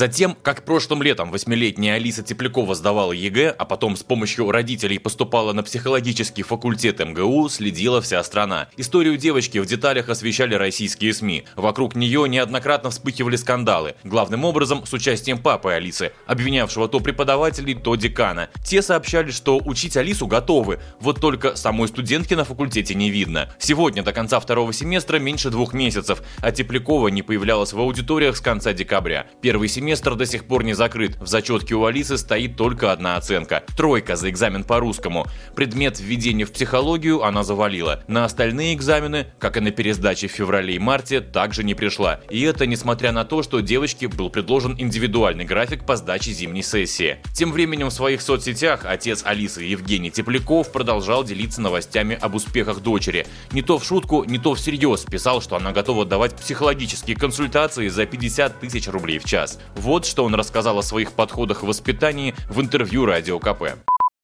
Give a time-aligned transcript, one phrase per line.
[0.00, 5.52] Затем, как прошлым летом восьмилетняя Алиса Теплякова сдавала ЕГЭ, а потом с помощью родителей поступала
[5.52, 8.70] на психологический факультет МГУ, следила вся страна.
[8.78, 11.44] Историю девочки в деталях освещали российские СМИ.
[11.54, 13.94] Вокруг нее неоднократно вспыхивали скандалы.
[14.02, 18.48] Главным образом с участием папы Алисы, обвинявшего то преподавателей, то декана.
[18.64, 23.54] Те сообщали, что учить Алису готовы, вот только самой студентки на факультете не видно.
[23.58, 28.40] Сегодня до конца второго семестра меньше двух месяцев, а Теплякова не появлялась в аудиториях с
[28.40, 29.26] конца декабря.
[29.42, 31.16] Первый семестр семестр до сих пор не закрыт.
[31.20, 33.64] В зачетке у Алисы стоит только одна оценка.
[33.76, 35.26] Тройка за экзамен по русскому.
[35.56, 38.04] Предмет введения в психологию она завалила.
[38.06, 42.20] На остальные экзамены, как и на пересдаче в феврале и марте, также не пришла.
[42.30, 47.18] И это несмотря на то, что девочке был предложен индивидуальный график по сдаче зимней сессии.
[47.34, 53.26] Тем временем в своих соцсетях отец Алисы Евгений Тепляков продолжал делиться новостями об успехах дочери.
[53.50, 58.06] Не то в шутку, не то всерьез писал, что она готова давать психологические консультации за
[58.06, 59.58] 50 тысяч рублей в час.
[59.80, 63.78] Вот что он рассказал о своих подходах в воспитании в интервью Радио КП.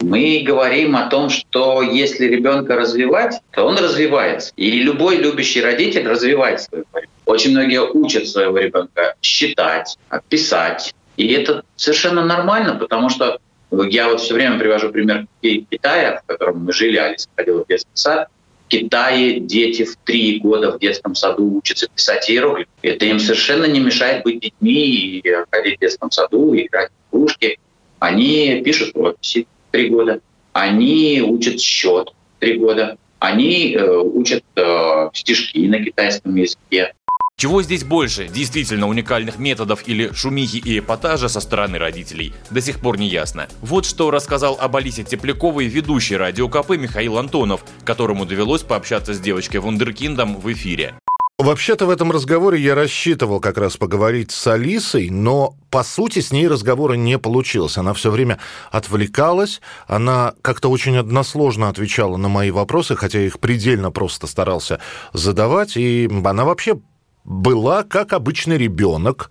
[0.00, 4.54] Мы говорим о том, что если ребенка развивать, то он развивается.
[4.56, 7.10] И любой любящий родитель развивает своего ребенка.
[7.26, 9.98] Очень многие учат своего ребенка считать,
[10.30, 10.94] писать.
[11.18, 13.38] И это совершенно нормально, потому что
[13.70, 17.90] я вот все время привожу пример Китая, в котором мы жили, Алиса ходила в детский
[17.92, 18.28] сад.
[18.72, 22.70] Китае дети в три года в детском саду учатся писать иероглифы.
[22.80, 27.58] Это им совершенно не мешает быть детьми и ходить в детском саду, играть в игрушки.
[27.98, 30.22] Они пишут рукописи три года.
[30.54, 32.96] Они учат счет три года.
[33.18, 36.94] Они э, учат э, стишки на китайском языке.
[37.42, 42.78] Чего здесь больше, действительно уникальных методов или шумихи и эпатажа со стороны родителей, до сих
[42.78, 43.48] пор не ясно.
[43.60, 49.18] Вот что рассказал об Алисе Тепляковой ведущий радио КП Михаил Антонов, которому довелось пообщаться с
[49.18, 50.94] девочкой Вундеркиндом в эфире.
[51.38, 56.30] Вообще-то в этом разговоре я рассчитывал как раз поговорить с Алисой, но по сути с
[56.30, 57.76] ней разговора не получилось.
[57.76, 58.38] Она все время
[58.70, 64.78] отвлекалась, она как-то очень односложно отвечала на мои вопросы, хотя я их предельно просто старался
[65.12, 66.78] задавать, и она вообще
[67.24, 69.30] была, как обычный ребенок,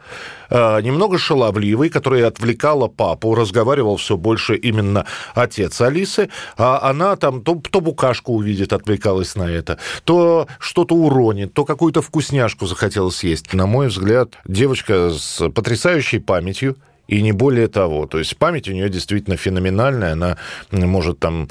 [0.50, 7.42] э, немного шаловливый, который отвлекала папу, разговаривал все больше именно отец Алисы, а она там
[7.42, 13.54] то, то букашку увидит, отвлекалась на это, то что-то уронит, то какую-то вкусняшку захотела съесть.
[13.54, 16.78] На мой взгляд, девочка с потрясающей памятью,
[17.12, 18.08] и не более того.
[18.08, 20.38] То есть память у нее действительно феноменальная, она
[20.72, 21.50] может там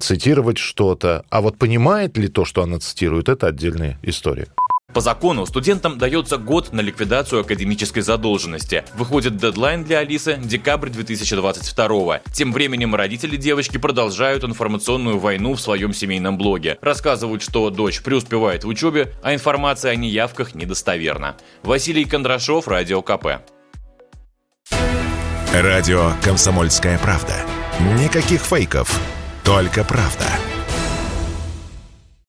[0.00, 4.48] цитировать что-то, а вот понимает ли то, что она цитирует, это отдельная история.
[4.92, 8.84] По закону студентам дается год на ликвидацию академической задолженности.
[8.94, 12.20] Выходит дедлайн для Алисы– декабрь 2022.
[12.32, 16.78] Тем временем родители девочки продолжают информационную войну в своем семейном блоге.
[16.82, 21.36] Рассказывают, что дочь преуспевает в учебе, а информация о неявках недостоверна.
[21.62, 23.40] Василий Кондрашов, Радио КП.
[25.54, 27.34] Радио «Комсомольская правда».
[27.98, 28.98] Никаких фейков,
[29.44, 30.26] только правда.